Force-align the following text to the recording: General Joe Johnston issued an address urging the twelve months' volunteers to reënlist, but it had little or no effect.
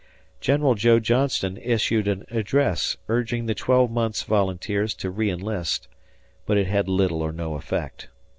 General 0.39 0.73
Joe 0.73 0.99
Johnston 0.99 1.57
issued 1.57 2.07
an 2.07 2.25
address 2.31 2.97
urging 3.07 3.45
the 3.45 3.53
twelve 3.53 3.91
months' 3.91 4.23
volunteers 4.23 4.95
to 4.95 5.13
reënlist, 5.13 5.81
but 6.47 6.57
it 6.57 6.65
had 6.65 6.89
little 6.89 7.21
or 7.21 7.31
no 7.31 7.53
effect. 7.53 8.07